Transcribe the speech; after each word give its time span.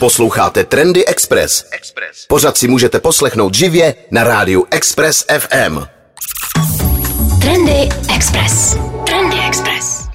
Posloucháte 0.00 0.64
Trendy 0.64 1.06
Express. 1.06 1.64
Pořád 2.28 2.56
si 2.56 2.68
můžete 2.68 3.00
poslechnout 3.00 3.54
živě 3.54 3.94
na 4.10 4.24
rádiu 4.24 4.66
Express 4.70 5.24
FM. 5.38 5.78
Trendy 7.40 7.88
Express. 8.14 8.76
Trendy 9.06 9.36
Express. 9.48 10.08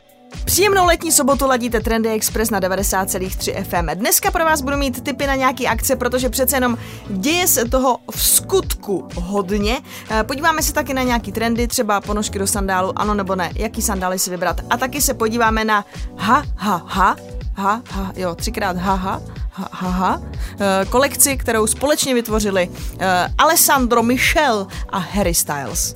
Příjemnou 0.45 0.85
letní 0.85 1.11
sobotu 1.11 1.47
ladíte 1.47 1.79
Trendy 1.79 2.09
Express 2.09 2.49
na 2.49 2.59
90,3 2.59 3.63
FM. 3.63 3.99
Dneska 3.99 4.31
pro 4.31 4.45
vás 4.45 4.61
budu 4.61 4.78
mít 4.78 5.03
tipy 5.03 5.28
na 5.28 5.35
nějaký 5.35 5.67
akce, 5.67 5.96
protože 5.96 6.29
přece 6.29 6.56
jenom 6.56 6.78
děje 7.08 7.47
se 7.47 7.65
toho 7.65 7.97
v 8.12 8.24
skutku 8.24 9.08
hodně. 9.15 9.81
Eh, 10.10 10.24
Podíváme 10.24 10.63
se 10.63 10.74
taky 10.74 10.94
na 10.94 11.04
nějaký 11.04 11.31
trendy, 11.31 11.67
třeba 11.67 12.02
ponožky 12.02 12.40
do 12.40 12.47
sandálu, 12.47 12.99
ano 12.99 13.13
nebo 13.13 13.36
ne, 13.36 13.52
jaký 13.56 13.81
sandály 13.81 14.20
si 14.20 14.29
vybrat. 14.29 14.62
A 14.70 14.78
taky 14.78 15.02
se 15.02 15.13
podíváme 15.13 15.65
na 15.65 15.86
ha, 16.17 16.44
ha, 16.55 16.84
ha, 16.88 17.16
ha, 17.55 17.81
ha, 17.91 18.12
jo, 18.16 18.36
třikrát 18.36 18.77
ha, 18.77 18.95
ha, 18.95 19.22
ha, 19.55 19.70
ha, 19.72 19.90
ha, 19.90 20.22
eh, 20.59 20.85
kolekci, 20.85 21.38
kterou 21.38 21.67
společně 21.67 22.13
vytvořili 22.13 22.70
eh, 22.99 23.27
Alessandro 23.38 24.03
Michel 24.03 24.67
a 24.89 24.98
Harry 24.98 25.34
Styles. 25.34 25.95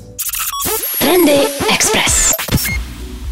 Trendy 0.99 1.39
Express. 1.73 2.33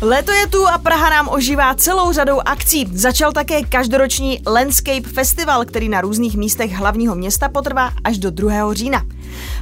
Léto 0.02 0.32
je 0.32 0.48
tu 0.48 0.68
a 0.68 0.78
Praha 0.78 1.10
nám 1.10 1.30
ožívá 1.30 1.76
celou 1.76 2.14
řadou 2.14 2.40
akcí. 2.46 2.90
Začal 2.94 3.32
také 3.32 3.64
každoroční 3.64 4.42
Landscape 4.48 5.10
Festival, 5.14 5.66
který 5.66 5.90
na 5.90 6.02
různých 6.02 6.38
místech 6.38 6.72
hlavního 6.72 7.16
města 7.16 7.50
potrvá 7.50 7.92
až 8.04 8.18
do 8.18 8.32
2. 8.32 8.73
října. 8.73 9.06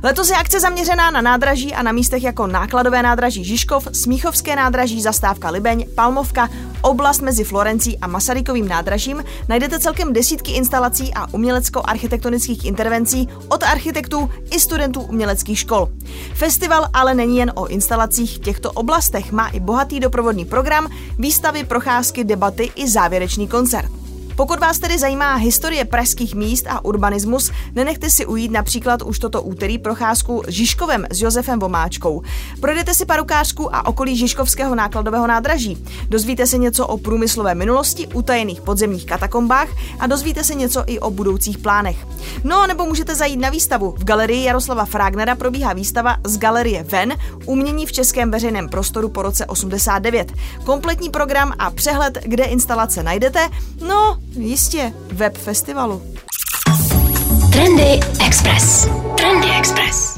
Letos 0.04 0.30
je 0.30 0.36
akce 0.36 0.60
zaměřená 0.60 1.12
na 1.12 1.22
nádraží 1.22 1.74
a 1.74 1.84
na 1.84 1.92
místech 1.92 2.24
jako 2.24 2.48
nákladové 2.48 3.04
nádraží 3.04 3.44
Žižkov, 3.44 3.88
Smíchovské 3.92 4.56
nádraží, 4.56 5.02
zastávka 5.02 5.50
Libeň, 5.50 5.86
Palmovka, 5.96 6.50
oblast 6.82 7.22
mezi 7.22 7.44
Florencí 7.44 7.98
a 7.98 8.08
Masarykovým 8.08 8.68
nádražím 8.68 9.24
najdete 9.50 9.80
celkem 9.80 10.14
desítky 10.14 10.52
instalací 10.52 11.14
a 11.16 11.34
umělecko-architektonických 11.34 12.66
intervencí 12.66 13.30
od 13.48 13.64
architektů 13.64 14.30
i 14.52 14.60
studentů 14.60 15.02
uměleckých 15.02 15.60
škol. 15.60 15.90
Festival 16.34 16.88
ale 16.94 17.14
není 17.14 17.38
jen 17.38 17.52
o 17.56 17.68
instalacích 17.68 18.36
v 18.36 18.40
těchto 18.40 18.72
oblastech, 18.72 19.32
má 19.32 19.48
i 19.48 19.60
bohatý 19.60 20.00
doprovodný 20.00 20.46
program, 20.46 20.88
výstavy, 21.20 21.64
procházky, 21.64 22.24
debaty 22.24 22.72
i 22.76 22.90
závěrečný 22.90 23.48
koncert. 23.48 24.05
Pokud 24.36 24.60
vás 24.60 24.80
tedy 24.80 24.98
zajímá 24.98 25.36
historie 25.36 25.86
pražských 25.86 26.36
míst 26.36 26.68
a 26.70 26.86
urbanismus, 26.86 27.52
nenechte 27.76 28.10
si 28.10 28.26
ujít 28.26 28.52
například 28.52 29.02
už 29.02 29.20
toto 29.20 29.42
úterý 29.42 29.78
procházku 29.78 30.42
Žižkovem 30.48 31.06
s 31.10 31.22
Josefem 31.22 31.60
Vomáčkou. 31.60 32.22
Projdete 32.60 32.94
si 32.94 33.06
parukářku 33.06 33.76
a 33.76 33.86
okolí 33.86 34.18
Žižkovského 34.18 34.76
nákladového 34.76 35.28
nádraží. 35.28 35.86
Dozvíte 36.10 36.48
se 36.48 36.58
něco 36.58 36.88
o 36.88 36.98
průmyslové 36.98 37.56
minulosti, 37.56 38.08
utajených 38.08 38.62
podzemních 38.62 39.06
katakombách 39.06 39.68
a 40.00 40.08
dozvíte 40.08 40.44
se 40.44 40.56
něco 40.56 40.84
i 40.88 41.00
o 41.00 41.12
budoucích 41.12 41.58
plánech. 41.58 42.08
No 42.44 42.68
nebo 42.68 42.86
můžete 42.86 43.16
zajít 43.16 43.40
na 43.40 43.50
výstavu. 43.50 43.96
V 43.98 44.04
galerii 44.04 44.44
Jaroslava 44.44 44.86
Fragnera 44.86 45.36
probíhá 45.36 45.74
výstava 45.74 46.18
z 46.24 46.38
galerie 46.38 46.84
Ven 46.84 47.14
Umění 47.46 47.86
v 47.86 47.92
českém 47.92 48.32
veřejném 48.32 48.70
prostoru 48.70 49.10
po 49.10 49.22
roce 49.22 49.46
89. 49.46 50.34
Kompletní 50.64 51.10
program 51.10 51.54
a 51.60 51.72
přehled, 51.72 52.18
kde 52.26 52.44
instalace 52.44 53.04
najdete, 53.04 53.50
no 53.88 54.25
jistě, 54.38 54.94
web 55.12 55.38
festivalu. 55.38 56.02
Trendy 57.52 58.00
Express. 58.28 58.88
Trendy 59.18 59.48
Express. 59.60 60.16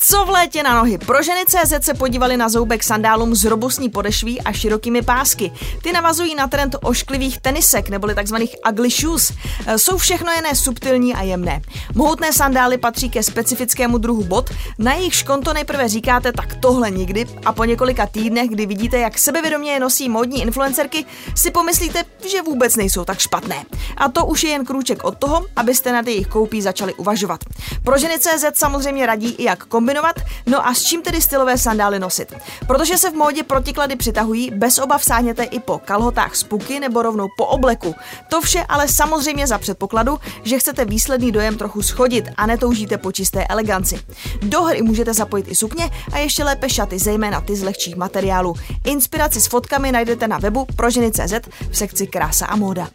Co 0.00 0.24
v 0.24 0.30
létě 0.30 0.62
na 0.62 0.74
nohy? 0.74 0.98
Pro 0.98 1.22
ženy 1.22 1.40
CZ 1.46 1.84
se 1.84 1.94
podívali 1.94 2.36
na 2.36 2.48
zoubek 2.48 2.84
sandálům 2.84 3.34
s 3.34 3.44
robustní 3.44 3.88
podešví 3.88 4.40
a 4.40 4.52
širokými 4.52 5.02
pásky. 5.02 5.52
Ty 5.82 5.92
navazují 5.92 6.34
na 6.34 6.46
trend 6.46 6.76
ošklivých 6.82 7.40
tenisek 7.40 7.88
neboli 7.88 8.14
takzvaných 8.14 8.56
ugly 8.70 8.90
shoes. 8.90 9.32
E, 9.66 9.78
Jsou 9.78 9.98
všechno 9.98 10.32
jené 10.32 10.54
subtilní 10.54 11.14
a 11.14 11.22
jemné. 11.22 11.62
Mohutné 11.94 12.32
sandály 12.32 12.78
patří 12.78 13.10
ke 13.10 13.22
specifickému 13.22 13.98
druhu 13.98 14.24
bot, 14.24 14.50
na 14.78 14.94
jejich 14.94 15.14
škonto 15.14 15.52
nejprve 15.52 15.88
říkáte 15.88 16.32
tak 16.32 16.54
tohle 16.54 16.90
nikdy 16.90 17.26
a 17.44 17.52
po 17.52 17.64
několika 17.64 18.06
týdnech, 18.06 18.50
kdy 18.50 18.66
vidíte, 18.66 18.98
jak 18.98 19.18
sebevědomě 19.18 19.72
je 19.72 19.80
nosí 19.80 20.08
módní 20.08 20.42
influencerky, 20.42 21.04
si 21.34 21.50
pomyslíte, 21.50 22.04
že 22.26 22.42
vůbec 22.42 22.76
nejsou 22.76 23.04
tak 23.04 23.18
špatné. 23.18 23.64
A 23.96 24.08
to 24.08 24.26
už 24.26 24.44
je 24.44 24.50
jen 24.50 24.64
krůček 24.64 25.04
od 25.04 25.18
toho, 25.18 25.46
abyste 25.56 25.92
nad 25.92 26.06
jejich 26.06 26.26
koupí 26.26 26.62
začali 26.62 26.94
uvažovat. 26.94 27.40
Pro 27.84 27.98
ženy 27.98 28.18
CZ 28.18 28.44
samozřejmě 28.54 29.06
radí 29.06 29.30
i 29.30 29.44
jak 29.44 29.64
kombinovat, 29.64 30.16
no 30.46 30.66
a 30.66 30.74
s 30.74 30.82
čím 30.82 31.02
tedy 31.02 31.20
stylové 31.20 31.58
sandály 31.58 31.98
nosit. 31.98 32.34
Protože 32.66 32.98
se 32.98 33.10
v 33.10 33.14
módě 33.14 33.42
protiklady 33.42 33.96
přitahují, 33.96 34.50
bez 34.50 34.78
obav 34.78 35.04
sáhněte 35.04 35.44
i 35.44 35.60
po 35.60 35.78
kalhotách 35.78 36.36
z 36.36 36.42
puky 36.42 36.80
nebo 36.80 37.02
rovnou 37.02 37.28
po 37.36 37.46
obleku. 37.46 37.94
To 38.28 38.40
vše 38.40 38.64
ale 38.68 38.88
samozřejmě 38.88 39.46
za 39.46 39.58
předpokladu, 39.58 40.18
že 40.42 40.58
chcete 40.58 40.84
výsledný 40.84 41.32
dojem 41.32 41.56
trochu 41.56 41.82
schodit 41.82 42.24
a 42.36 42.46
netoužíte 42.46 42.98
po 42.98 43.12
čisté 43.12 43.46
eleganci. 43.46 44.00
Do 44.42 44.62
hry 44.62 44.82
můžete 44.82 45.14
zapojit 45.14 45.48
i 45.48 45.54
sukně 45.54 45.90
a 46.12 46.18
ještě 46.18 46.44
lépe 46.44 46.68
šaty, 46.68 46.98
zejména 46.98 47.40
ty 47.40 47.56
z 47.56 47.62
lehčích 47.62 47.96
materiálů. 47.96 48.54
Inspiraci 48.84 49.40
s 49.40 49.46
fotkami 49.46 49.92
najdete 49.92 50.28
na 50.28 50.38
webu 50.38 50.66
proženy.cz 50.76 51.32
v 51.70 51.76
sekci 51.76 52.06
Krása 52.10 52.46
a 52.46 52.56
móda. 52.56 52.88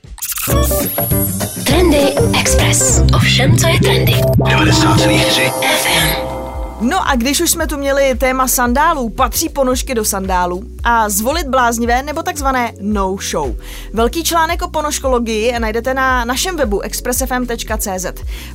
Trendy 1.66 2.14
Express. 2.40 3.02
Ovšem, 3.16 3.58
co 3.58 3.68
je 3.68 3.80
trendy. 3.80 4.14
90,3 4.14 5.52
FM. 5.52 6.33
No 6.84 7.10
a 7.10 7.16
když 7.16 7.42
už 7.42 7.52
jsme 7.52 7.68
tu 7.68 7.78
měli 7.78 8.16
téma 8.16 8.48
sandálů, 8.48 9.10
patří 9.10 9.50
ponožky 9.50 9.96
do 9.96 10.06
sandálů 10.06 10.64
a 10.84 11.10
zvolit 11.10 11.48
bláznivé 11.48 12.04
nebo 12.04 12.24
takzvané 12.24 12.74
no 12.82 13.18
show. 13.32 13.56
Velký 13.94 14.24
článek 14.24 14.62
o 14.62 14.70
ponožkologii 14.70 15.60
najdete 15.60 15.94
na 15.94 16.26
našem 16.26 16.58
webu 16.58 16.82
expressfm.cz. 16.82 18.06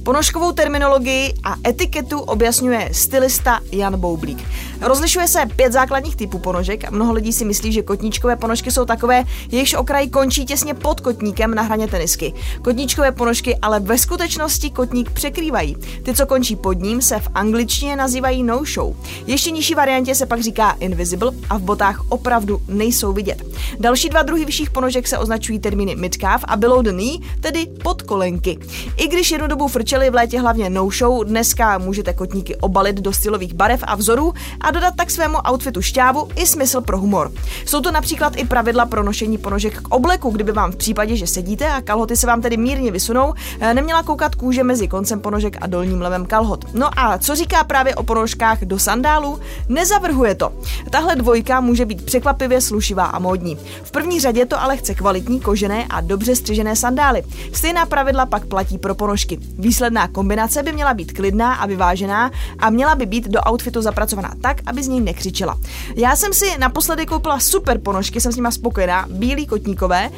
Ponožkovou 0.02 0.52
terminologii 0.52 1.34
a 1.44 1.54
etiketu 1.68 2.20
objasňuje 2.20 2.88
stylista 2.92 3.60
Jan 3.72 4.00
Boublík. 4.00 4.44
Rozlišuje 4.80 5.28
se 5.28 5.46
pět 5.56 5.72
základních 5.72 6.16
typů 6.16 6.38
ponožek 6.38 6.84
a 6.84 6.90
mnoho 6.90 7.12
lidí 7.12 7.32
si 7.32 7.44
myslí, 7.44 7.72
že 7.72 7.82
kotníčkové 7.82 8.36
ponožky 8.36 8.70
jsou 8.70 8.84
takové, 8.84 9.24
jejichž 9.50 9.74
okraj 9.74 10.08
končí 10.08 10.44
těsně 10.44 10.74
pod 10.74 11.00
kotníkem 11.00 11.54
na 11.54 11.62
hraně 11.62 11.88
tenisky. 11.88 12.34
Kotníčkové 12.62 13.12
ponožky 13.12 13.56
ale 13.62 13.80
ve 13.80 13.98
skutečnosti 13.98 14.70
kotník 14.70 15.10
překrývají. 15.10 15.76
Ty, 16.02 16.14
co 16.14 16.26
končí 16.26 16.56
pod 16.56 16.72
ním, 16.72 17.02
se 17.02 17.20
v 17.20 17.28
angličtině 17.34 17.96
nazývají 17.96 18.17
no 18.42 18.62
show. 18.74 18.96
Ještě 19.26 19.50
nižší 19.50 19.74
variantě 19.74 20.14
se 20.14 20.26
pak 20.26 20.40
říká 20.40 20.76
invisible 20.80 21.32
a 21.50 21.58
v 21.58 21.62
botách 21.62 22.04
opravdu 22.08 22.60
nejsou 22.68 23.12
vidět. 23.12 23.42
Další 23.80 24.08
dva 24.08 24.22
druhy 24.22 24.44
vyšších 24.44 24.70
ponožek 24.70 25.08
se 25.08 25.18
označují 25.18 25.58
termíny 25.58 25.96
midcalf 25.96 26.44
a 26.48 26.56
below 26.56 26.82
the 26.82 26.90
knee, 26.90 27.18
tedy 27.40 27.66
pod 27.82 28.02
kolenky. 28.02 28.58
I 28.96 29.08
když 29.08 29.30
jednu 29.30 29.46
dobu 29.46 29.68
frčeli 29.68 30.10
v 30.10 30.14
létě 30.14 30.40
hlavně 30.40 30.70
no 30.70 30.90
show, 30.90 31.24
dneska 31.24 31.78
můžete 31.78 32.12
kotníky 32.12 32.56
obalit 32.56 32.96
do 32.96 33.12
stylových 33.12 33.54
barev 33.54 33.80
a 33.86 33.94
vzorů 33.94 34.34
a 34.60 34.70
dodat 34.70 34.94
tak 34.96 35.10
svému 35.10 35.38
outfitu 35.50 35.82
šťávu 35.82 36.28
i 36.36 36.46
smysl 36.46 36.80
pro 36.80 36.98
humor. 36.98 37.32
Jsou 37.66 37.80
to 37.80 37.90
například 37.90 38.36
i 38.36 38.44
pravidla 38.44 38.86
pro 38.86 39.02
nošení 39.02 39.38
ponožek 39.38 39.82
k 39.82 39.88
obleku, 39.94 40.30
kdyby 40.30 40.52
vám 40.52 40.72
v 40.72 40.76
případě, 40.76 41.16
že 41.16 41.26
sedíte 41.26 41.68
a 41.68 41.80
kalhoty 41.80 42.16
se 42.16 42.26
vám 42.26 42.40
tedy 42.40 42.56
mírně 42.56 42.92
vysunou, 42.92 43.34
eh, 43.60 43.74
neměla 43.74 44.02
koukat 44.02 44.34
kůže 44.34 44.64
mezi 44.64 44.88
koncem 44.88 45.20
ponožek 45.20 45.56
a 45.60 45.66
dolním 45.66 46.00
levem 46.00 46.26
kalhot. 46.26 46.64
No 46.74 46.98
a 46.98 47.18
co 47.18 47.34
říká 47.34 47.64
právě 47.64 47.94
o 47.94 48.02
ponožkách 48.08 48.64
do 48.64 48.78
sandálu? 48.78 49.40
Nezavrhuje 49.68 50.34
to. 50.34 50.52
Tahle 50.90 51.16
dvojka 51.16 51.60
může 51.60 51.84
být 51.84 52.04
překvapivě 52.04 52.60
slušivá 52.60 53.04
a 53.04 53.18
módní. 53.18 53.58
V 53.82 53.90
první 53.90 54.20
řadě 54.20 54.46
to 54.46 54.62
ale 54.62 54.76
chce 54.76 54.94
kvalitní 54.94 55.40
kožené 55.40 55.86
a 55.90 56.00
dobře 56.00 56.36
střižené 56.36 56.76
sandály. 56.76 57.22
Stejná 57.52 57.86
pravidla 57.86 58.26
pak 58.26 58.46
platí 58.46 58.78
pro 58.78 58.94
ponožky. 58.94 59.38
Výsledná 59.58 60.08
kombinace 60.08 60.62
by 60.62 60.72
měla 60.72 60.94
být 60.94 61.12
klidná 61.12 61.54
a 61.54 61.66
vyvážená 61.66 62.30
a 62.58 62.70
měla 62.70 62.94
by 62.94 63.06
být 63.06 63.28
do 63.28 63.40
outfitu 63.50 63.82
zapracovaná 63.82 64.32
tak, 64.40 64.60
aby 64.66 64.82
z 64.82 64.88
něj 64.88 65.00
nekřičela. 65.00 65.58
Já 65.96 66.16
jsem 66.16 66.32
si 66.32 66.58
naposledy 66.58 67.06
koupila 67.06 67.40
super 67.40 67.78
ponožky, 67.78 68.20
jsem 68.20 68.32
s 68.32 68.36
nima 68.36 68.50
spokojená, 68.50 69.06
bílý 69.10 69.46
kotníkové, 69.46 70.08
uh, 70.08 70.14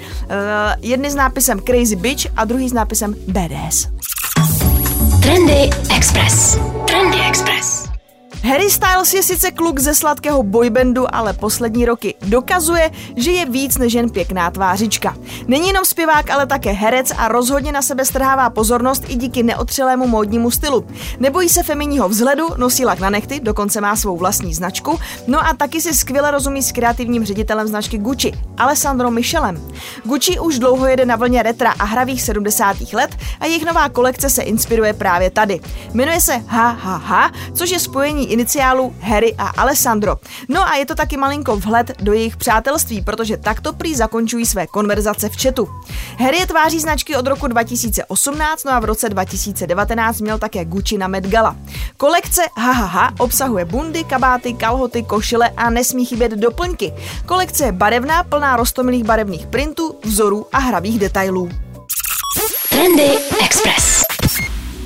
jedny 0.80 1.10
s 1.10 1.14
nápisem 1.14 1.60
Crazy 1.60 1.96
Bitch 1.96 2.26
a 2.36 2.44
druhý 2.44 2.68
s 2.68 2.72
nápisem 2.72 3.14
Badass. 3.28 3.88
Trendy 5.22 5.70
Express. 5.96 6.58
Trendy 6.86 7.18
Express. 7.28 7.79
Harry 8.42 8.70
Styles 8.70 9.14
je 9.14 9.22
sice 9.22 9.50
kluk 9.50 9.78
ze 9.78 9.94
sladkého 9.94 10.42
boybandu, 10.42 11.14
ale 11.14 11.32
poslední 11.32 11.86
roky 11.86 12.14
dokazuje, 12.22 12.90
že 13.16 13.30
je 13.30 13.46
víc 13.46 13.78
než 13.78 13.92
jen 13.92 14.10
pěkná 14.10 14.50
tvářička. 14.50 15.16
Není 15.46 15.68
jenom 15.68 15.84
zpěvák, 15.84 16.30
ale 16.30 16.46
také 16.46 16.70
herec 16.70 17.12
a 17.16 17.28
rozhodně 17.28 17.72
na 17.72 17.82
sebe 17.82 18.04
strhává 18.04 18.50
pozornost 18.50 19.04
i 19.08 19.16
díky 19.16 19.42
neotřelému 19.42 20.06
módnímu 20.06 20.50
stylu. 20.50 20.86
Nebojí 21.18 21.48
se 21.48 21.62
feminního 21.62 22.08
vzhledu, 22.08 22.48
nosí 22.56 22.84
lak 22.84 23.00
na 23.00 23.10
nechty, 23.10 23.40
dokonce 23.40 23.80
má 23.80 23.96
svou 23.96 24.16
vlastní 24.16 24.54
značku, 24.54 24.98
no 25.26 25.46
a 25.46 25.54
taky 25.54 25.80
si 25.80 25.94
skvěle 25.94 26.30
rozumí 26.30 26.62
s 26.62 26.72
kreativním 26.72 27.24
ředitelem 27.24 27.68
značky 27.68 27.98
Gucci, 27.98 28.32
Alessandro 28.56 29.10
Michelem. 29.10 29.62
Gucci 30.04 30.38
už 30.38 30.58
dlouho 30.58 30.86
jede 30.86 31.06
na 31.06 31.16
vlně 31.16 31.42
retra 31.42 31.74
a 31.78 31.84
hravých 31.84 32.22
70. 32.22 32.76
let 32.92 33.16
a 33.40 33.46
jejich 33.46 33.66
nová 33.66 33.88
kolekce 33.88 34.30
se 34.30 34.42
inspiruje 34.42 34.92
právě 34.92 35.30
tady. 35.30 35.60
Jmenuje 35.94 36.20
se 36.20 36.32
HHH, 36.46 37.32
což 37.54 37.70
je 37.70 37.78
spojení 37.78 38.29
iniciálů 38.30 38.94
Harry 39.00 39.34
a 39.38 39.46
Alessandro. 39.46 40.16
No 40.48 40.68
a 40.68 40.76
je 40.76 40.86
to 40.86 40.94
taky 40.94 41.16
malinko 41.16 41.56
vhled 41.56 41.92
do 42.00 42.12
jejich 42.12 42.36
přátelství, 42.36 43.02
protože 43.02 43.36
takto 43.36 43.72
prý 43.72 43.94
zakončují 43.94 44.46
své 44.46 44.66
konverzace 44.66 45.28
v 45.28 45.42
chatu. 45.42 45.68
Harry 46.18 46.38
je 46.38 46.46
tváří 46.46 46.80
značky 46.80 47.16
od 47.16 47.26
roku 47.26 47.46
2018, 47.46 48.64
no 48.64 48.72
a 48.72 48.80
v 48.80 48.84
roce 48.84 49.08
2019 49.08 50.20
měl 50.20 50.38
také 50.38 50.64
Gucci 50.64 50.98
na 50.98 51.08
Met 51.08 51.26
Gala. 51.26 51.56
Kolekce 51.96 52.42
Hahaha 52.56 53.12
obsahuje 53.18 53.64
bundy, 53.64 54.04
kabáty, 54.04 54.52
kalhoty, 54.52 55.02
košile 55.02 55.50
a 55.56 55.70
nesmí 55.70 56.04
chybět 56.04 56.32
doplňky. 56.32 56.92
Kolekce 57.26 57.64
je 57.64 57.72
barevná, 57.72 58.24
plná 58.24 58.56
rostomilých 58.56 59.04
barevných 59.04 59.46
printů, 59.46 59.98
vzorů 60.04 60.46
a 60.52 60.58
hravých 60.58 60.98
detailů. 60.98 61.48
Trendy 62.70 63.18
Express. 63.44 64.09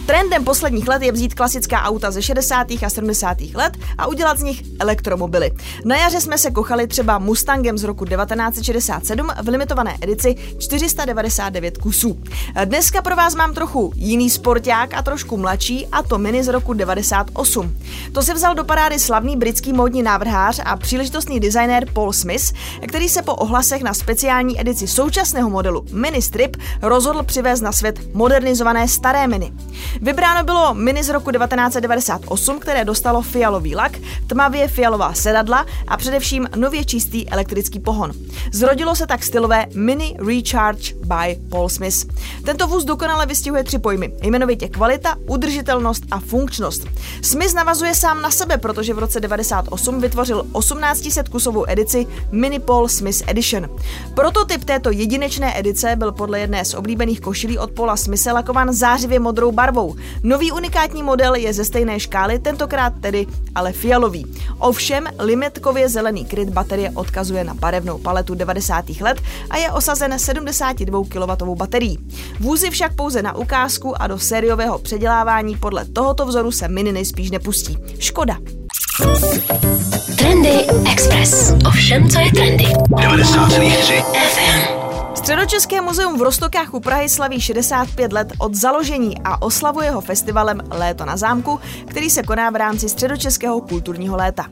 Trendem 0.06 0.44
posledních 0.44 0.88
let 0.88 1.02
je 1.02 1.12
vzít 1.12 1.34
klasická 1.34 1.82
auta 1.82 2.10
ze 2.10 2.22
60. 2.22 2.66
a 2.86 2.88
70. 2.88 3.38
let 3.54 3.76
a 3.98 4.06
udělat 4.06 4.38
z 4.38 4.42
nich 4.42 4.62
elektromobily. 4.78 5.50
Na 5.84 5.96
jaře 5.96 6.20
jsme 6.20 6.38
se 6.38 6.50
kochali 6.50 6.86
třeba 6.86 7.18
Mustangem 7.18 7.78
z 7.78 7.84
roku 7.84 8.04
1967 8.04 9.28
v 9.42 9.48
limitované 9.48 9.96
edici 10.00 10.34
499 10.58 11.78
kusů. 11.78 12.18
Dneska 12.64 13.02
pro 13.02 13.16
vás 13.16 13.34
mám 13.34 13.54
trochu 13.54 13.92
jiný 13.96 14.30
sporták 14.30 14.94
a 14.94 15.02
trošku 15.02 15.36
mladší 15.36 15.86
a 15.92 16.02
to 16.02 16.18
Mini 16.18 16.44
z 16.44 16.48
roku 16.48 16.72
98. 16.72 17.76
To 18.12 18.22
se 18.22 18.34
vzal 18.34 18.54
do 18.54 18.64
parády 18.64 18.98
slavný 18.98 19.36
britský 19.36 19.72
módní 19.72 20.02
návrhář 20.02 20.60
a 20.64 20.76
příležitostný 20.76 21.40
designér 21.40 21.86
Paul 21.92 22.12
Smith, 22.12 22.52
který 22.88 23.08
se 23.08 23.22
po 23.22 23.34
ohlasech 23.34 23.82
na 23.82 23.94
speciální 23.94 24.60
edici 24.60 24.88
současného 24.88 25.50
modelu 25.50 25.84
Mini 25.92 26.22
Strip 26.22 26.56
rozhodl 26.82 27.22
přivést 27.22 27.60
na 27.60 27.72
svět 27.72 28.14
modernizované 28.14 28.88
staré 28.88 29.26
Mini. 29.26 29.52
Vybráno 30.02 30.44
bylo 30.44 30.74
Mini 30.74 31.04
z 31.04 31.08
roku 31.08 31.30
1998, 31.30 32.58
které 32.58 32.84
dostalo 32.84 33.22
fialový 33.22 33.76
lak, 33.76 33.92
tmavě 34.26 34.68
fialová 34.68 35.14
sedadla 35.14 35.66
a 35.88 35.96
především 35.96 36.48
nově 36.56 36.84
čistý 36.84 37.28
elektrický 37.30 37.80
pohon. 37.80 38.12
Zrodilo 38.52 38.94
se 38.94 39.06
tak 39.06 39.22
stylové 39.22 39.66
Mini 39.74 40.16
Recharge 40.26 40.94
by 40.94 41.38
Paul 41.50 41.68
Smith. 41.68 42.06
Tento 42.44 42.66
vůz 42.66 42.84
dokonale 42.84 43.26
vystihuje 43.26 43.64
tři 43.64 43.78
pojmy, 43.78 44.12
jmenovitě 44.22 44.68
kvalita, 44.68 45.16
udržitelnost 45.26 46.04
a 46.10 46.20
funkčnost. 46.20 46.86
Smith 47.22 47.54
navazuje 47.54 47.94
sám 47.94 48.22
na 48.22 48.30
sebe, 48.30 48.58
protože 48.58 48.94
v 48.94 48.98
roce 48.98 49.20
98 49.20 50.00
vytvořil 50.00 50.46
1800 50.58 51.28
kusovou 51.28 51.64
edici 51.68 52.06
Mini 52.32 52.58
Paul 52.58 52.88
Smith 52.88 53.22
Edition. 53.26 53.68
Prototyp 54.14 54.64
této 54.64 54.90
jedinečné 54.90 55.58
edice 55.58 55.96
byl 55.96 56.12
podle 56.12 56.40
jedné 56.40 56.64
z 56.64 56.74
oblíbených 56.74 57.20
košilí 57.20 57.58
od 57.58 57.70
Paula 57.70 57.96
Smithe 57.96 58.32
lakovan 58.32 58.72
zářivě 58.72 59.20
modrou 59.20 59.52
barvou, 59.52 59.83
barvou. 59.84 59.96
Nový 60.22 60.52
unikátní 60.52 61.02
model 61.02 61.34
je 61.34 61.52
ze 61.52 61.64
stejné 61.64 62.00
škály, 62.00 62.38
tentokrát 62.38 62.92
tedy 63.00 63.26
ale 63.54 63.72
fialový. 63.72 64.26
Ovšem, 64.58 65.06
limetkově 65.18 65.88
zelený 65.88 66.24
kryt 66.24 66.48
baterie 66.48 66.90
odkazuje 66.90 67.44
na 67.44 67.54
barevnou 67.54 67.98
paletu 67.98 68.34
90. 68.34 68.84
let 69.00 69.20
a 69.50 69.56
je 69.56 69.70
osazen 69.70 70.18
72 70.18 71.04
kW 71.08 71.54
baterií. 71.54 71.98
Vůzy 72.40 72.70
však 72.70 72.94
pouze 72.94 73.22
na 73.22 73.36
ukázku 73.36 74.02
a 74.02 74.06
do 74.06 74.18
sériového 74.18 74.78
předělávání 74.78 75.56
podle 75.56 75.84
tohoto 75.84 76.26
vzoru 76.26 76.52
se 76.52 76.68
Mini 76.68 76.92
nejspíš 76.92 77.30
nepustí. 77.30 77.78
Škoda. 77.98 78.36
Trendy 80.18 80.66
Express. 80.92 81.52
Ovšem, 81.66 82.08
co 82.08 82.20
je 82.20 82.32
trendy. 82.32 82.64
90,3 82.64 84.02
FM. 84.02 84.83
Středočeské 85.24 85.80
muzeum 85.80 86.18
v 86.18 86.22
Rostokách 86.22 86.74
u 86.74 86.80
Prahy 86.80 87.08
slaví 87.08 87.40
65 87.40 88.12
let 88.12 88.32
od 88.38 88.54
založení 88.54 89.16
a 89.24 89.42
oslavuje 89.42 89.90
ho 89.90 90.00
festivalem 90.00 90.60
Léto 90.70 91.04
na 91.04 91.16
zámku, 91.16 91.60
který 91.86 92.10
se 92.10 92.22
koná 92.22 92.50
v 92.50 92.56
rámci 92.56 92.88
Středočeského 92.88 93.60
kulturního 93.60 94.16
léta. 94.16 94.46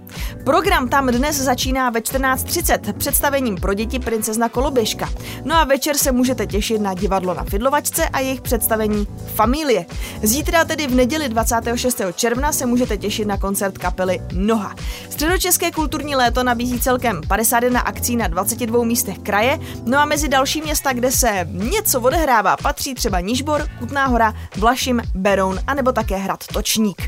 Program 0.45 0.89
tam 0.89 1.07
dnes 1.07 1.37
začíná 1.37 1.91
ve 1.91 2.01
14.30 2.01 2.93
představením 2.93 3.57
pro 3.57 3.75
děti 3.75 3.99
Princezna 3.99 4.49
Koloběžka. 4.49 5.09
No 5.45 5.55
a 5.55 5.65
večer 5.65 5.97
se 5.99 6.13
můžete 6.13 6.47
těšit 6.47 6.81
na 6.81 6.95
divadlo 6.95 7.35
na 7.35 7.45
Fidlovačce 7.45 8.09
a 8.09 8.21
jejich 8.21 8.41
představení 8.41 9.07
Familie. 9.35 9.87
Zítra 10.23 10.65
tedy 10.65 10.87
v 10.87 10.95
neděli 10.95 11.29
26. 11.29 12.01
června 12.15 12.53
se 12.53 12.67
můžete 12.67 12.97
těšit 12.97 13.27
na 13.27 13.37
koncert 13.37 13.79
kapely 13.79 14.21
Noha. 14.33 14.75
Středočeské 15.11 15.71
kulturní 15.71 16.17
léto 16.17 16.43
nabízí 16.43 16.81
celkem 16.81 17.21
51 17.29 17.81
akcí 17.81 18.17
na 18.17 18.29
22 18.29 18.85
místech 18.85 19.19
kraje, 19.19 19.59
no 19.87 19.99
a 19.99 20.05
mezi 20.05 20.29
další 20.29 20.62
města, 20.63 20.93
kde 20.93 21.11
se 21.11 21.49
něco 21.53 22.01
odehrává, 22.01 22.57
patří 22.57 22.95
třeba 22.95 23.21
Nižbor, 23.21 23.69
Kutná 23.79 24.07
hora, 24.07 24.35
Vlašim, 24.57 25.03
Beroun 25.15 25.59
a 25.67 25.75
nebo 25.75 25.93
také 25.93 26.17
hrad 26.17 26.47
Točník. 26.53 27.03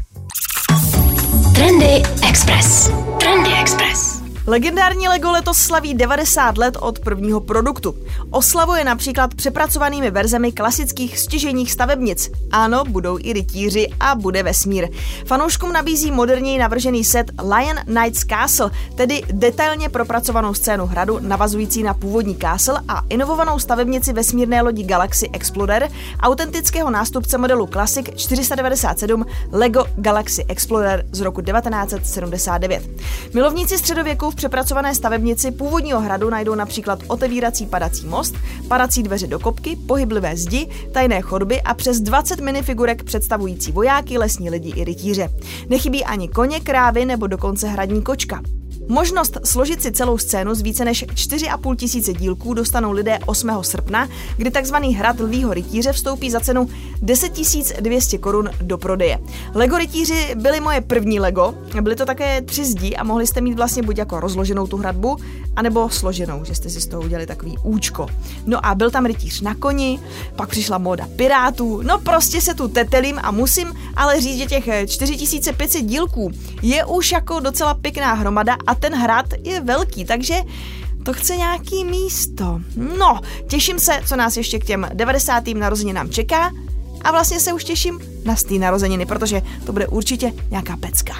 Trendy 1.54 2.02
Express. 2.28 2.90
Trendy 3.20 3.50
Express. 3.60 4.23
Legendární 4.46 5.08
Lego 5.08 5.30
letos 5.30 5.58
slaví 5.58 5.94
90 5.94 6.58
let 6.58 6.76
od 6.80 6.98
prvního 6.98 7.40
produktu. 7.40 7.94
Oslavuje 8.30 8.84
například 8.84 9.34
přepracovanými 9.34 10.10
verzemi 10.10 10.52
klasických 10.52 11.18
stěženích 11.18 11.72
stavebnic. 11.72 12.30
Ano, 12.52 12.84
budou 12.88 13.18
i 13.20 13.32
rytíři 13.32 13.88
a 14.00 14.14
bude 14.14 14.42
vesmír. 14.42 14.88
Fanouškům 15.26 15.72
nabízí 15.72 16.10
moderněji 16.10 16.58
navržený 16.58 17.04
set 17.04 17.30
Lion 17.42 17.76
Knights 17.84 18.24
Castle, 18.24 18.70
tedy 18.94 19.22
detailně 19.32 19.88
propracovanou 19.88 20.54
scénu 20.54 20.86
hradu 20.86 21.18
navazující 21.20 21.82
na 21.82 21.94
původní 21.94 22.36
castle 22.36 22.80
a 22.88 23.02
inovovanou 23.08 23.58
stavebnici 23.58 24.12
vesmírné 24.12 24.62
lodi 24.62 24.82
Galaxy 24.82 25.28
Explorer, 25.32 25.88
autentického 26.20 26.90
nástupce 26.90 27.38
modelu 27.38 27.66
Classic 27.66 28.06
497 28.16 29.26
Lego 29.52 29.84
Galaxy 29.96 30.44
Explorer 30.48 31.06
z 31.12 31.20
roku 31.20 31.40
1979. 31.40 32.82
Milovníci 33.34 33.78
středověku 33.78 34.33
v 34.34 34.36
přepracované 34.36 34.94
stavebnici 34.94 35.50
původního 35.50 36.00
hradu 36.00 36.30
najdou 36.30 36.54
například 36.54 36.98
otevírací 37.06 37.66
padací 37.66 38.06
most, 38.06 38.34
padací 38.68 39.02
dveře 39.02 39.26
do 39.26 39.38
kopky, 39.38 39.76
pohyblivé 39.76 40.36
zdi, 40.36 40.68
tajné 40.92 41.20
chodby 41.20 41.62
a 41.62 41.74
přes 41.74 42.00
20 42.00 42.40
minifigurek 42.40 43.02
představující 43.02 43.72
vojáky, 43.72 44.18
lesní 44.18 44.50
lidi 44.50 44.72
i 44.76 44.84
rytíře. 44.84 45.30
Nechybí 45.68 46.04
ani 46.04 46.28
koně, 46.28 46.60
krávy 46.60 47.04
nebo 47.04 47.26
dokonce 47.26 47.68
hradní 47.68 48.02
kočka. 48.02 48.40
Možnost 48.88 49.38
složit 49.44 49.82
si 49.82 49.92
celou 49.92 50.18
scénu 50.18 50.54
z 50.54 50.60
více 50.60 50.84
než 50.84 51.04
4,5 51.04 51.76
tisíce 51.76 52.12
dílků 52.12 52.54
dostanou 52.54 52.92
lidé 52.92 53.18
8. 53.26 53.50
srpna, 53.62 54.08
kdy 54.36 54.50
tzv. 54.50 54.74
hrad 54.74 55.20
Lvího 55.20 55.54
rytíře 55.54 55.92
vstoupí 55.92 56.30
za 56.30 56.40
cenu 56.40 56.68
10 57.02 57.32
200 57.80 58.18
korun 58.18 58.50
do 58.62 58.78
prodeje. 58.78 59.18
Lego 59.54 59.78
rytíři 59.78 60.34
byly 60.34 60.60
moje 60.60 60.80
první 60.80 61.20
Lego, 61.20 61.54
byly 61.80 61.96
to 61.96 62.06
také 62.06 62.42
tři 62.42 62.64
zdí 62.64 62.96
a 62.96 63.04
mohli 63.04 63.26
jste 63.26 63.40
mít 63.40 63.54
vlastně 63.54 63.82
buď 63.82 63.98
jako 63.98 64.20
rozloženou 64.20 64.66
tu 64.66 64.76
hradbu, 64.76 65.16
anebo 65.56 65.88
složenou, 65.88 66.44
že 66.44 66.54
jste 66.54 66.70
si 66.70 66.80
z 66.80 66.86
toho 66.86 67.02
udělali 67.02 67.26
takový 67.26 67.58
účko. 67.62 68.06
No 68.46 68.66
a 68.66 68.74
byl 68.74 68.90
tam 68.90 69.06
rytíř 69.06 69.40
na 69.40 69.54
koni, 69.54 70.00
pak 70.36 70.48
přišla 70.48 70.78
móda 70.78 71.08
pirátů, 71.16 71.82
no 71.82 71.98
prostě 71.98 72.40
se 72.40 72.54
tu 72.54 72.68
tetelím 72.68 73.20
a 73.22 73.30
musím 73.30 73.74
ale 73.96 74.20
říct, 74.20 74.38
že 74.38 74.46
těch 74.46 74.88
4500 74.88 75.84
dílků 75.84 76.30
je 76.62 76.84
už 76.84 77.12
jako 77.12 77.40
docela 77.40 77.74
pěkná 77.74 78.14
hromada 78.14 78.56
a 78.66 78.73
ten 78.74 78.94
hrad 78.94 79.26
je 79.44 79.60
velký, 79.60 80.04
takže 80.04 80.34
to 81.02 81.12
chce 81.12 81.36
nějaký 81.36 81.84
místo. 81.84 82.60
No, 82.98 83.20
těším 83.48 83.78
se, 83.78 84.00
co 84.06 84.16
nás 84.16 84.36
ještě 84.36 84.58
k 84.58 84.64
těm 84.64 84.88
90. 84.94 85.46
narozeninám 85.46 86.10
čeká 86.10 86.50
a 87.04 87.10
vlastně 87.10 87.40
se 87.40 87.52
už 87.52 87.64
těším 87.64 88.00
na 88.24 88.36
stý 88.36 88.58
narozeniny, 88.58 89.06
protože 89.06 89.42
to 89.66 89.72
bude 89.72 89.86
určitě 89.86 90.32
nějaká 90.50 90.76
pecka. 90.76 91.14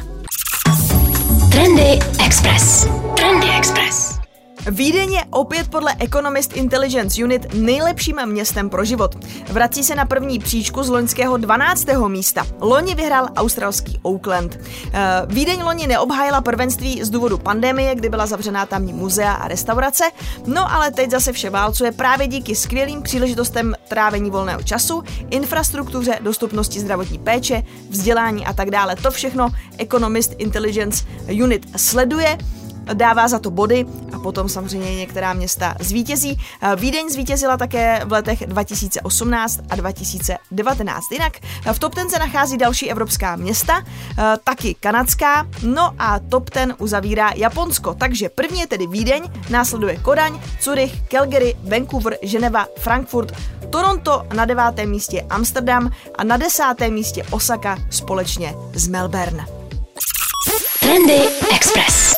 Trendy 1.52 1.98
Express. 2.26 2.88
Trendy 3.16 3.46
Express. 3.58 4.23
Vídeň 4.70 5.12
je 5.12 5.24
opět 5.30 5.68
podle 5.68 5.94
Economist 5.98 6.56
Intelligence 6.56 7.24
Unit 7.24 7.54
nejlepším 7.54 8.26
městem 8.26 8.70
pro 8.70 8.84
život. 8.84 9.14
Vrací 9.48 9.84
se 9.84 9.94
na 9.94 10.06
první 10.06 10.38
příčku 10.38 10.82
z 10.82 10.88
loňského 10.88 11.36
12. 11.36 11.86
místa. 12.08 12.46
Loni 12.60 12.94
vyhrál 12.94 13.28
australský 13.36 13.98
Oakland. 14.02 14.58
Eh, 14.92 15.22
Vídeň 15.26 15.62
loni 15.62 15.86
neobhájila 15.86 16.40
prvenství 16.40 17.04
z 17.04 17.10
důvodu 17.10 17.38
pandemie, 17.38 17.94
kdy 17.94 18.08
byla 18.08 18.26
zavřená 18.26 18.66
tamní 18.66 18.92
muzea 18.92 19.32
a 19.32 19.48
restaurace, 19.48 20.04
no 20.46 20.72
ale 20.72 20.90
teď 20.90 21.10
zase 21.10 21.32
vše 21.32 21.50
válcuje 21.50 21.92
právě 21.92 22.26
díky 22.26 22.54
skvělým 22.54 23.02
příležitostem 23.02 23.74
trávení 23.88 24.30
volného 24.30 24.62
času, 24.62 25.02
infrastruktuře, 25.30 26.18
dostupnosti 26.20 26.80
zdravotní 26.80 27.18
péče, 27.18 27.62
vzdělání 27.90 28.46
a 28.46 28.52
tak 28.52 28.70
dále. 28.70 28.96
To 28.96 29.10
všechno 29.10 29.48
Economist 29.78 30.34
Intelligence 30.38 31.04
Unit 31.42 31.66
sleduje 31.76 32.38
dává 32.92 33.28
za 33.28 33.38
to 33.38 33.50
body 33.50 33.86
a 34.12 34.18
potom 34.18 34.48
samozřejmě 34.48 34.96
některá 34.96 35.32
města 35.32 35.74
zvítězí. 35.80 36.40
Eh, 36.62 36.76
Vídeň 36.76 37.10
zvítězila 37.10 37.56
také 37.56 38.00
v 38.04 38.12
letech 38.12 38.46
2018 38.46 39.60
a 39.70 39.76
2019. 39.76 41.04
Jinak 41.12 41.32
eh, 41.66 41.72
v 41.72 41.78
top 41.78 41.94
10 41.94 42.10
se 42.10 42.18
nachází 42.18 42.58
další 42.58 42.90
evropská 42.90 43.36
města, 43.36 43.82
eh, 44.18 44.22
taky 44.44 44.74
kanadská, 44.80 45.46
no 45.62 45.94
a 45.98 46.18
top 46.18 46.50
10 46.50 46.74
uzavírá 46.78 47.30
Japonsko. 47.36 47.94
Takže 47.94 48.28
první 48.28 48.60
je 48.60 48.66
tedy 48.66 48.86
Vídeň, 48.86 49.22
následuje 49.50 49.96
Kodaň, 49.96 50.40
Zurich, 50.62 51.02
Calgary, 51.08 51.54
Vancouver, 51.70 52.18
Ženeva, 52.22 52.66
Frankfurt, 52.78 53.32
Toronto, 53.70 54.26
na 54.34 54.44
devátém 54.44 54.90
místě 54.90 55.26
Amsterdam 55.30 55.90
a 56.18 56.24
na 56.24 56.36
desátém 56.36 56.92
místě 56.94 57.24
Osaka 57.30 57.78
společně 57.90 58.54
s 58.72 58.88
Melbourne. 58.88 59.46
Trendy 60.80 61.28
Express. 61.54 62.13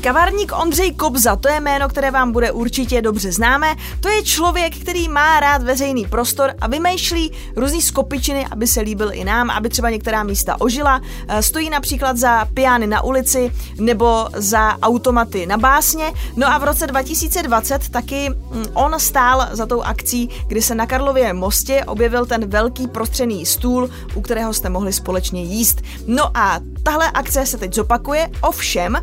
Kavárník 0.00 0.52
Ondřej 0.58 0.94
Kobza, 0.94 1.36
to 1.36 1.48
je 1.48 1.60
jméno, 1.60 1.88
které 1.88 2.10
vám 2.10 2.32
bude 2.32 2.52
určitě 2.52 3.02
dobře 3.02 3.32
známé. 3.32 3.76
To 4.00 4.08
je 4.08 4.22
člověk, 4.22 4.76
který 4.76 5.08
má 5.08 5.40
rád 5.40 5.62
veřejný 5.62 6.06
prostor 6.06 6.54
a 6.60 6.66
vymýšlí 6.66 7.32
různý 7.56 7.82
skopičiny, 7.82 8.46
aby 8.50 8.66
se 8.66 8.80
líbil 8.80 9.10
i 9.12 9.24
nám, 9.24 9.50
aby 9.50 9.68
třeba 9.68 9.90
některá 9.90 10.22
místa 10.22 10.60
ožila. 10.60 11.00
Eh, 11.28 11.42
stojí 11.42 11.70
například 11.70 12.16
za 12.16 12.44
piány 12.44 12.86
na 12.86 13.02
ulici 13.02 13.52
nebo 13.80 14.26
za 14.36 14.78
automaty 14.82 15.46
na 15.46 15.58
básně. 15.58 16.12
No 16.36 16.46
a 16.46 16.58
v 16.58 16.64
roce 16.64 16.86
2020 16.86 17.88
taky 17.88 18.30
mm, 18.30 18.64
on 18.74 19.00
stál 19.00 19.48
za 19.52 19.66
tou 19.66 19.82
akcí, 19.82 20.28
kdy 20.46 20.62
se 20.62 20.74
na 20.74 20.86
Karlově 20.86 21.32
mostě 21.32 21.84
objevil 21.84 22.26
ten 22.26 22.50
velký 22.50 22.88
prostřený 22.88 23.46
stůl, 23.46 23.90
u 24.14 24.20
kterého 24.20 24.52
jste 24.52 24.68
mohli 24.68 24.92
společně 24.92 25.42
jíst. 25.42 25.82
No 26.06 26.36
a 26.36 26.60
tahle 26.82 27.10
akce 27.10 27.46
se 27.46 27.58
teď 27.58 27.74
zopakuje, 27.74 28.30
ovšem 28.40 28.98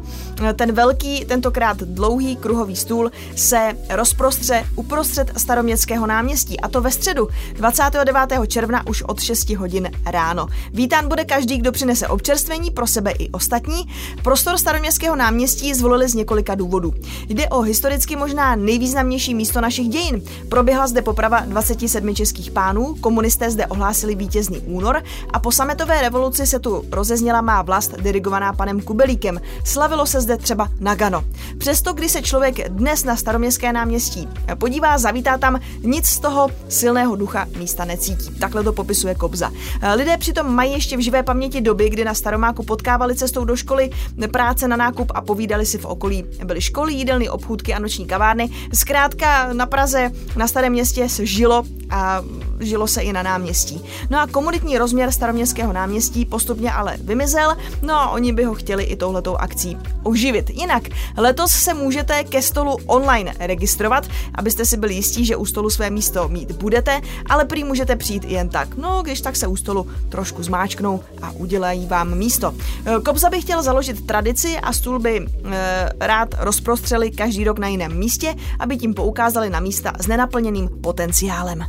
ten 0.55 0.71
velký, 0.71 1.25
tentokrát 1.25 1.77
dlouhý 1.77 2.35
kruhový 2.35 2.75
stůl 2.75 3.11
se 3.35 3.77
rozprostře 3.89 4.65
uprostřed 4.75 5.31
staroměstského 5.37 6.07
náměstí 6.07 6.59
a 6.59 6.67
to 6.67 6.81
ve 6.81 6.91
středu 6.91 7.27
29. 7.53 8.47
června 8.47 8.87
už 8.87 9.01
od 9.01 9.19
6 9.21 9.49
hodin 9.49 9.91
ráno. 10.05 10.47
Vítán 10.73 11.07
bude 11.07 11.25
každý, 11.25 11.57
kdo 11.57 11.71
přinese 11.71 12.07
občerstvení 12.07 12.71
pro 12.71 12.87
sebe 12.87 13.11
i 13.11 13.29
ostatní. 13.29 13.87
Prostor 14.23 14.57
staroměstského 14.57 15.15
náměstí 15.15 15.73
zvolili 15.73 16.09
z 16.09 16.13
několika 16.13 16.55
důvodů. 16.55 16.93
Jde 17.29 17.49
o 17.49 17.61
historicky 17.61 18.15
možná 18.15 18.55
nejvýznamnější 18.55 19.35
místo 19.35 19.61
našich 19.61 19.89
dějin. 19.89 20.21
Proběhla 20.49 20.87
zde 20.87 21.01
poprava 21.01 21.39
27 21.39 22.15
českých 22.15 22.51
pánů, 22.51 22.95
komunisté 23.01 23.51
zde 23.51 23.67
ohlásili 23.67 24.15
vítězný 24.15 24.59
únor 24.59 25.03
a 25.33 25.39
po 25.39 25.51
sametové 25.51 26.01
revoluci 26.01 26.47
se 26.47 26.59
tu 26.59 26.85
rozezněla 26.91 27.41
má 27.41 27.61
vlast 27.67 27.95
dirigovaná 28.01 28.53
panem 28.53 28.81
Kubelíkem. 28.81 29.41
Slavilo 29.65 30.05
se 30.05 30.21
zde 30.21 30.37
třeba 30.37 30.67
Nagano. 30.79 31.23
Přesto, 31.57 31.93
když 31.93 32.11
se 32.11 32.21
člověk 32.21 32.69
dnes 32.69 33.03
na 33.03 33.15
staroměstské 33.15 33.73
náměstí 33.73 34.29
podívá, 34.55 34.97
zavítá 34.97 35.37
tam, 35.37 35.59
nic 35.83 36.05
z 36.05 36.19
toho 36.19 36.49
silného 36.69 37.15
ducha 37.15 37.47
místa 37.57 37.85
necítí. 37.85 38.35
Takhle 38.39 38.63
to 38.63 38.73
popisuje 38.73 39.15
Kobza. 39.15 39.51
Lidé 39.95 40.17
přitom 40.17 40.55
mají 40.55 40.71
ještě 40.71 40.97
v 40.97 40.99
živé 40.99 41.23
paměti 41.23 41.61
doby, 41.61 41.89
kdy 41.89 42.05
na 42.05 42.13
Staromáku 42.13 42.63
potkávali 42.63 43.15
cestou 43.15 43.45
do 43.45 43.55
školy, 43.55 43.89
práce 44.31 44.67
na 44.67 44.75
nákup 44.75 45.11
a 45.15 45.21
povídali 45.21 45.65
si 45.65 45.77
v 45.77 45.85
okolí. 45.85 46.25
Byly 46.45 46.61
školy, 46.61 46.93
jídelny, 46.93 47.29
obchůdky 47.29 47.73
a 47.73 47.79
noční 47.79 48.05
kavárny. 48.05 48.49
Zkrátka 48.73 49.53
na 49.53 49.65
Praze, 49.65 50.11
na 50.35 50.47
starém 50.47 50.71
městě 50.71 51.09
se 51.09 51.25
žilo 51.25 51.63
a 51.89 52.23
žilo 52.59 52.87
se 52.87 53.01
i 53.01 53.13
na 53.13 53.23
náměstí. 53.23 53.81
No 54.09 54.19
a 54.19 54.27
komunitní 54.27 54.77
rozměr 54.77 55.11
staroměstského 55.11 55.73
náměstí 55.73 56.25
postupně 56.25 56.71
ale 56.71 56.97
vymizel, 56.99 57.57
no 57.81 57.95
a 57.95 58.09
oni 58.09 58.33
by 58.33 58.43
ho 58.43 58.53
chtěli 58.53 58.83
i 58.83 58.95
touhletou 58.95 59.35
akcí 59.35 59.77
oživit. 60.03 60.49
Jinak 60.49 60.83
letos 61.17 61.51
se 61.57 61.73
můžete 61.73 62.23
ke 62.23 62.41
stolu 62.41 62.77
online 62.85 63.33
registrovat, 63.39 64.07
abyste 64.35 64.65
si 64.65 64.77
byli 64.77 64.93
jistí, 64.93 65.25
že 65.25 65.35
u 65.35 65.45
stolu 65.45 65.69
své 65.69 65.89
místo 65.89 66.27
mít 66.27 66.51
budete, 66.51 67.01
ale 67.29 67.45
prý 67.45 67.63
můžete 67.63 67.95
přijít 67.95 68.23
jen 68.23 68.49
tak. 68.49 68.75
No, 68.75 69.01
když 69.01 69.21
tak 69.21 69.35
se 69.35 69.47
u 69.47 69.55
stolu 69.55 69.87
trošku 70.09 70.43
zmáčknou 70.43 71.03
a 71.21 71.31
udělají 71.31 71.85
vám 71.85 72.17
místo. 72.17 72.55
E, 72.85 73.01
Kobza 73.01 73.29
by 73.29 73.41
chtěl 73.41 73.63
založit 73.63 74.05
tradici 74.05 74.57
a 74.57 74.73
stůl 74.73 74.99
by 74.99 75.17
e, 75.17 75.89
rád 75.99 76.35
rozprostřeli 76.37 77.11
každý 77.11 77.43
rok 77.43 77.59
na 77.59 77.67
jiném 77.67 77.97
místě, 77.97 78.35
aby 78.59 78.77
tím 78.77 78.93
poukázali 78.93 79.49
na 79.49 79.59
místa 79.59 79.93
s 79.99 80.07
nenaplněným 80.07 80.69
potenciálem. 80.81 81.65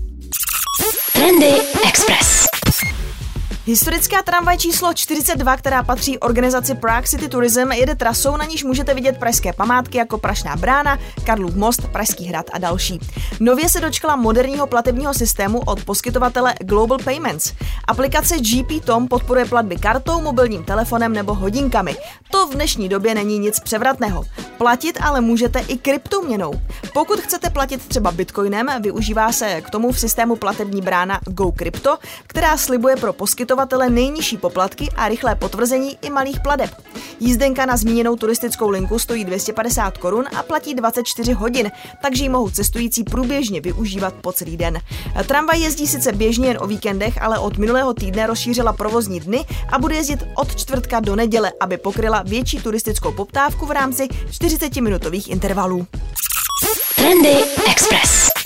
Trendy 1.12 1.52
Express. 1.88 2.46
Historická 3.68 4.22
tramvaj 4.22 4.58
číslo 4.58 4.94
42, 4.94 5.56
která 5.56 5.82
patří 5.82 6.18
organizaci 6.18 6.74
Prague 6.74 7.08
City 7.08 7.28
Tourism, 7.28 7.72
jede 7.72 7.94
trasou, 7.94 8.36
na 8.36 8.44
níž 8.44 8.64
můžete 8.64 8.94
vidět 8.94 9.18
pražské 9.18 9.52
památky 9.52 9.98
jako 9.98 10.18
Prašná 10.18 10.56
brána, 10.56 10.98
Karlův 11.24 11.54
most, 11.54 11.88
Pražský 11.92 12.24
hrad 12.24 12.46
a 12.52 12.58
další. 12.58 13.00
Nově 13.40 13.68
se 13.68 13.80
dočkala 13.80 14.16
moderního 14.16 14.66
platebního 14.66 15.14
systému 15.14 15.60
od 15.60 15.84
poskytovatele 15.84 16.54
Global 16.60 16.98
Payments. 17.04 17.52
Aplikace 17.84 18.36
GP 18.38 18.84
Tom 18.84 19.08
podporuje 19.08 19.44
platby 19.44 19.76
kartou, 19.76 20.20
mobilním 20.20 20.64
telefonem 20.64 21.12
nebo 21.12 21.34
hodinkami. 21.34 21.96
To 22.30 22.46
v 22.46 22.54
dnešní 22.54 22.88
době 22.88 23.14
není 23.14 23.38
nic 23.38 23.60
převratného. 23.60 24.24
Platit 24.58 24.98
ale 25.00 25.20
můžete 25.20 25.58
i 25.58 25.78
kryptoměnou. 25.78 26.52
Pokud 26.94 27.20
chcete 27.20 27.50
platit 27.50 27.88
třeba 27.88 28.12
bitcoinem, 28.12 28.66
využívá 28.80 29.32
se 29.32 29.60
k 29.60 29.70
tomu 29.70 29.92
v 29.92 30.00
systému 30.00 30.36
platební 30.36 30.82
brána 30.82 31.20
GoCrypto, 31.24 31.98
která 32.26 32.56
slibuje 32.56 32.96
pro 32.96 33.12
poskytovatele 33.12 33.90
nejnižší 33.90 34.36
poplatky 34.36 34.88
a 34.96 35.08
rychlé 35.08 35.34
potvrzení 35.34 35.98
i 36.02 36.10
malých 36.10 36.40
pladeb. 36.40 36.70
Jízdenka 37.20 37.66
na 37.66 37.76
zmíněnou 37.76 38.16
turistickou 38.16 38.68
linku 38.68 38.98
stojí 38.98 39.24
250 39.24 39.98
korun 39.98 40.24
a 40.36 40.42
platí 40.42 40.74
24 40.74 41.32
hodin, 41.32 41.70
takže 42.02 42.22
ji 42.22 42.28
mohou 42.28 42.50
cestující 42.50 43.04
průběžně 43.04 43.60
využívat 43.60 44.14
po 44.14 44.32
celý 44.32 44.56
den. 44.56 44.78
Tramvaj 45.26 45.60
jezdí 45.60 45.86
sice 45.86 46.12
běžně 46.12 46.48
jen 46.48 46.58
o 46.60 46.66
víkendech, 46.66 47.22
ale 47.22 47.38
od 47.38 47.58
minulého 47.58 47.94
týdne 47.94 48.26
rozšířila 48.26 48.72
provozní 48.72 49.20
dny 49.20 49.44
a 49.72 49.78
bude 49.78 49.94
jezdit 49.94 50.24
od 50.34 50.56
čtvrtka 50.56 51.00
do 51.00 51.16
neděle, 51.16 51.52
aby 51.60 51.76
pokryla 51.76 52.22
větší 52.22 52.60
turistickou 52.60 53.12
poptávku 53.12 53.66
v 53.66 53.70
rámci 53.70 54.08
40-minutových 54.30 55.30
intervalů. 55.30 55.86
Trendy 57.08 57.40
Express. 57.64 58.37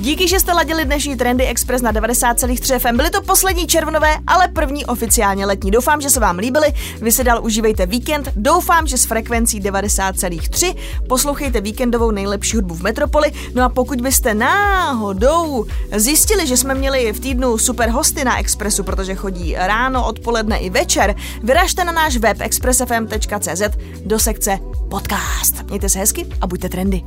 Díky, 0.00 0.28
že 0.28 0.40
jste 0.40 0.52
ladili 0.52 0.84
dnešní 0.84 1.16
Trendy 1.16 1.46
Express 1.46 1.82
na 1.82 1.92
90,3 1.92 2.78
FM. 2.78 2.96
Byly 2.96 3.10
to 3.10 3.22
poslední 3.22 3.66
červnové, 3.66 4.16
ale 4.26 4.48
první 4.48 4.86
oficiálně 4.86 5.46
letní. 5.46 5.70
Doufám, 5.70 6.00
že 6.00 6.10
se 6.10 6.20
vám 6.20 6.38
líbily. 6.38 6.72
Vy 7.00 7.12
si 7.12 7.24
dál 7.24 7.44
užívejte 7.44 7.86
víkend. 7.86 8.28
Doufám, 8.36 8.86
že 8.86 8.98
s 8.98 9.04
frekvencí 9.04 9.60
90,3 9.60 10.74
poslouchejte 11.08 11.60
víkendovou 11.60 12.10
nejlepší 12.10 12.56
hudbu 12.56 12.74
v 12.74 12.82
Metropoli. 12.82 13.32
No 13.54 13.64
a 13.64 13.68
pokud 13.68 14.00
byste 14.00 14.34
náhodou 14.34 15.66
zjistili, 15.96 16.46
že 16.46 16.56
jsme 16.56 16.74
měli 16.74 17.12
v 17.12 17.20
týdnu 17.20 17.58
super 17.58 17.90
hosty 17.90 18.24
na 18.24 18.38
Expressu, 18.38 18.84
protože 18.84 19.14
chodí 19.14 19.54
ráno, 19.58 20.06
odpoledne 20.06 20.58
i 20.58 20.70
večer, 20.70 21.14
vyražte 21.42 21.84
na 21.84 21.92
náš 21.92 22.16
web 22.16 22.40
expressfm.cz 22.40 23.62
do 24.04 24.18
sekce 24.18 24.58
podcast. 24.90 25.62
Mějte 25.68 25.88
se 25.88 25.98
hezky 25.98 26.26
a 26.40 26.46
buďte 26.46 26.68
trendy. 26.68 27.02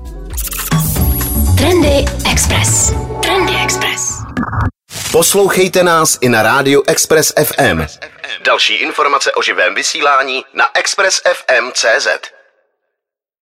Trendy 1.61 2.05
Express. 2.31 2.93
Trendy 3.21 3.53
Express. 3.63 4.17
Poslouchejte 5.11 5.83
nás 5.83 6.17
i 6.21 6.29
na 6.29 6.43
rádiu 6.43 6.83
Express 6.87 7.33
FM. 7.43 7.81
Další 8.45 8.73
informace 8.73 9.31
o 9.31 9.41
živém 9.41 9.75
vysílání 9.75 10.45
na 10.53 10.65
expressfm.cz. 10.73 12.07